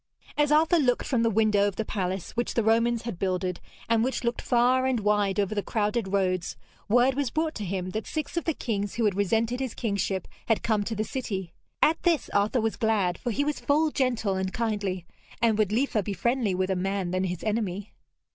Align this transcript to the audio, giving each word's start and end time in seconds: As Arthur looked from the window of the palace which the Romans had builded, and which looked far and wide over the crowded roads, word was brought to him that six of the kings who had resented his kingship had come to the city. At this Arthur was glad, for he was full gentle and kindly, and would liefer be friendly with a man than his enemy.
As 0.35 0.51
Arthur 0.51 0.79
looked 0.79 1.05
from 1.05 1.21
the 1.21 1.29
window 1.29 1.67
of 1.67 1.75
the 1.75 1.85
palace 1.85 2.31
which 2.31 2.55
the 2.55 2.63
Romans 2.63 3.03
had 3.03 3.19
builded, 3.19 3.59
and 3.87 4.03
which 4.03 4.23
looked 4.23 4.41
far 4.41 4.87
and 4.87 5.01
wide 5.01 5.39
over 5.39 5.53
the 5.53 5.61
crowded 5.61 6.07
roads, 6.07 6.57
word 6.89 7.13
was 7.13 7.29
brought 7.29 7.53
to 7.53 7.63
him 7.63 7.91
that 7.91 8.07
six 8.07 8.35
of 8.35 8.45
the 8.45 8.55
kings 8.55 8.95
who 8.95 9.05
had 9.05 9.13
resented 9.13 9.59
his 9.59 9.75
kingship 9.75 10.27
had 10.47 10.63
come 10.63 10.83
to 10.85 10.95
the 10.95 11.03
city. 11.03 11.53
At 11.83 12.01
this 12.01 12.29
Arthur 12.31 12.61
was 12.61 12.77
glad, 12.77 13.19
for 13.19 13.29
he 13.29 13.43
was 13.45 13.59
full 13.59 13.91
gentle 13.91 14.33
and 14.33 14.51
kindly, 14.51 15.05
and 15.39 15.55
would 15.59 15.71
liefer 15.71 16.01
be 16.01 16.13
friendly 16.13 16.55
with 16.55 16.71
a 16.71 16.75
man 16.75 17.11
than 17.11 17.25
his 17.25 17.43
enemy. 17.43 17.93